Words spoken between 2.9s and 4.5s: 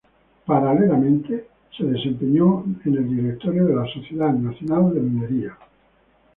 el directorio de la Sociedad